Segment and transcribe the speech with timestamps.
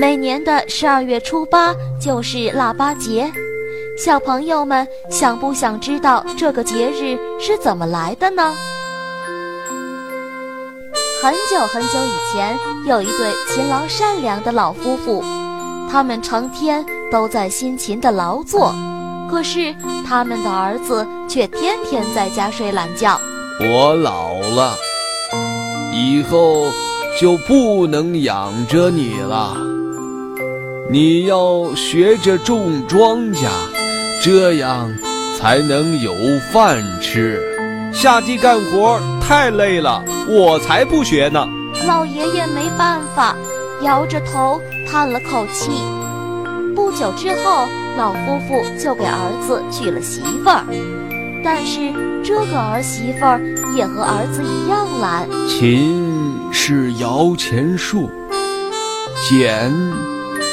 [0.00, 3.30] 每年的十二月初八就是腊八节。
[3.98, 8.50] 小朋友们想不想知道这个节日是怎么来的呢？
[11.22, 15.22] 很久很久以前，有一对勤劳善良的老夫妇，
[15.90, 16.82] 他们成天
[17.12, 18.74] 都在辛勤的劳作，
[19.30, 19.74] 可是
[20.08, 23.20] 他们的儿子却天天在家睡懒觉。
[23.60, 24.74] 我老了，
[25.92, 26.64] 以后
[27.20, 29.54] 就不能养着你了。
[30.92, 33.46] 你要学着种庄稼，
[34.24, 34.92] 这样
[35.38, 36.12] 才能有
[36.52, 37.40] 饭吃。
[37.92, 41.46] 下地干活太累了，我才不学呢。
[41.86, 43.36] 老爷爷没办法，
[43.82, 45.70] 摇着头叹了口气。
[46.74, 50.64] 不久之后，老夫妇就给儿子娶了媳妇儿，
[51.44, 51.92] 但是
[52.24, 53.40] 这个儿媳妇儿
[53.76, 55.28] 也和儿子一样懒。
[55.46, 58.10] 勤是摇钱树，
[59.28, 59.72] 俭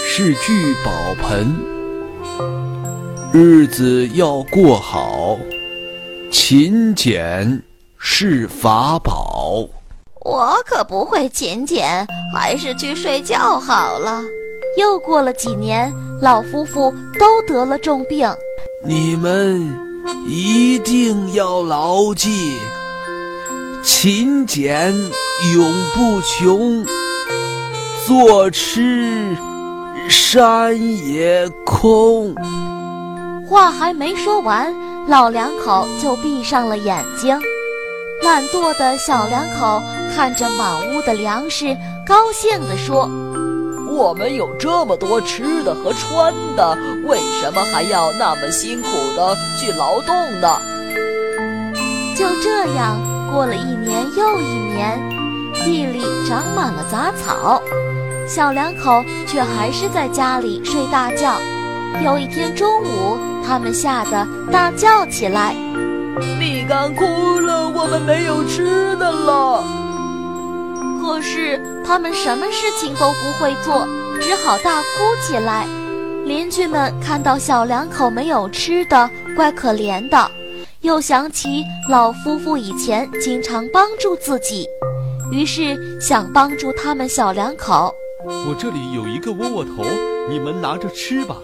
[0.10, 1.54] 是聚宝盆。
[3.34, 5.38] 日子要过好。
[6.32, 7.62] 勤俭
[8.00, 9.68] 是法宝，
[10.22, 14.24] 我可不会勤俭，还是去睡觉好了。
[14.78, 18.28] 又过了几年，老夫妇都得了重病。
[18.86, 19.70] 你们
[20.26, 22.58] 一定要牢记：
[23.84, 24.92] 勤俭
[25.54, 26.86] 永不穷，
[28.08, 29.36] 坐吃
[30.10, 32.34] 山也空。
[33.48, 34.74] 话还没说完。
[35.08, 37.40] 老两口就闭上了眼睛，
[38.22, 39.82] 懒惰的小两口
[40.14, 43.10] 看着满屋的粮食，高兴地说
[43.90, 50.58] ：“我们有这么多吃的和穿的，为什么还要那么辛苦的去劳动呢？”
[52.14, 53.00] 就这样
[53.32, 55.00] 过了一年又一年，
[55.64, 57.62] 地里长满了杂草，
[58.28, 61.34] 小两口却还是在家里睡大觉。
[62.04, 63.18] 有一天中午。
[63.48, 65.56] 他们吓得大叫起来
[66.38, 69.64] ：“蜜柑哭了，我们没有吃的了。”
[71.02, 73.88] 可是他们什么事情都不会做，
[74.20, 74.88] 只好大哭
[75.26, 75.66] 起来。
[76.26, 80.30] 邻居们看到小两口没有吃的，怪可怜的，
[80.82, 84.68] 又想起老夫妇以前经常帮助自己，
[85.32, 87.96] 于是想帮助他们小两口。
[88.30, 89.86] 我这里有一个窝窝头，
[90.30, 91.38] 你们拿着吃吧。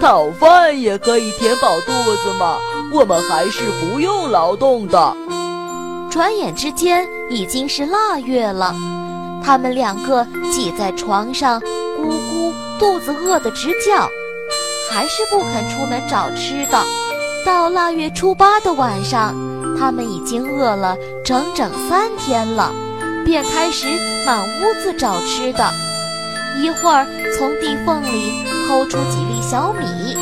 [0.00, 2.56] 讨饭也可以填饱肚子嘛，
[2.90, 5.14] 我们还是不用劳动的。
[6.10, 8.74] 转眼之间已经是腊月了，
[9.44, 14.08] 他们两个挤在床上，咕咕肚子饿得直叫，
[14.90, 16.82] 还是不肯出门找吃的。
[17.44, 19.34] 到腊月初八的晚上，
[19.78, 22.72] 他们已经饿了整整三天了，
[23.30, 23.86] 便开始
[24.26, 25.64] 满屋子找吃的，
[26.60, 27.06] 一会儿
[27.38, 28.42] 从地缝里。
[28.66, 30.16] 抠出几粒小米，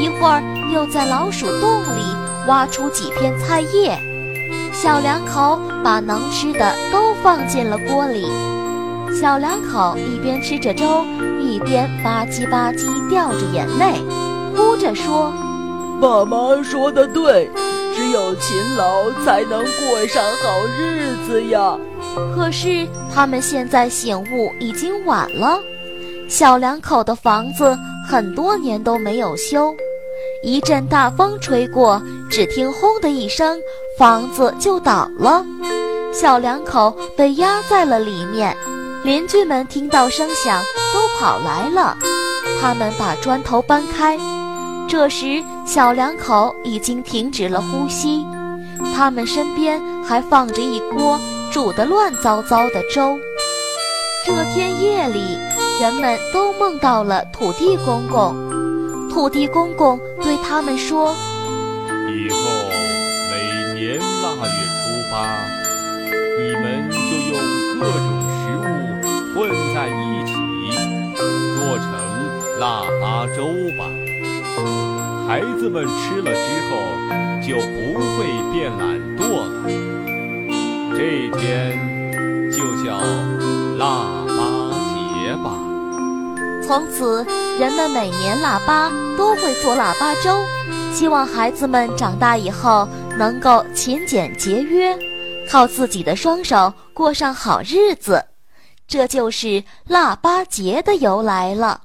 [0.00, 0.42] 一会儿
[0.72, 2.02] 又在老鼠洞里
[2.46, 3.98] 挖出几片菜叶。
[4.72, 8.28] 小两口把能吃的都放进了锅里。
[9.20, 11.04] 小两口一边吃着粥，
[11.40, 14.00] 一边吧唧吧唧掉着眼泪，
[14.56, 15.32] 哭着说
[16.00, 17.50] ：“爸妈说的对，
[17.94, 21.76] 只有勤劳才能过上好日子呀。”
[22.34, 25.58] 可是他们现在醒悟已经晚了。
[26.28, 27.78] 小两口的房子
[28.08, 29.74] 很多年都没有修，
[30.42, 33.58] 一阵大风吹过，只听“轰”的一声，
[33.98, 35.44] 房子就倒了，
[36.12, 38.56] 小两口被压在了里面。
[39.04, 40.60] 邻居们听到声响
[40.92, 41.96] 都跑来了，
[42.60, 44.18] 他们把砖头搬开。
[44.88, 48.26] 这时，小两口已经停止了呼吸，
[48.94, 51.20] 他们身边还放着一锅
[51.52, 53.18] 煮得乱糟糟的粥。
[54.24, 55.38] 这天夜里。
[55.78, 58.34] 人们都梦到了土地公公，
[59.10, 61.14] 土地公公对他们说
[62.08, 62.38] ：“以后
[63.30, 63.36] 每
[63.78, 65.36] 年腊月初八，
[66.38, 66.96] 你们就
[67.28, 67.36] 用
[67.78, 68.08] 各种
[68.40, 68.64] 食物
[69.34, 69.36] 混
[69.74, 70.32] 在一起，
[71.58, 71.84] 做成
[72.58, 73.38] 腊八粥
[73.76, 73.84] 吧。
[75.28, 76.72] 孩子们吃了之后，
[77.46, 77.76] 就不
[78.16, 78.82] 会变懒
[79.18, 80.15] 惰了。
[80.96, 81.78] 这天
[82.50, 82.98] 就叫
[83.76, 84.72] 腊八
[85.14, 85.52] 节吧。”
[86.66, 87.24] 从此，
[87.60, 90.34] 人们每年腊八都会做腊八粥，
[90.92, 94.98] 希望孩子们长大以后能够勤俭节约，
[95.48, 98.24] 靠自己的双手过上好日子。
[98.88, 101.82] 这就是腊八节的由来了。